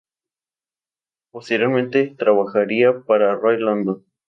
[1.29, 4.03] Posteriormente trabajaría para Roy London.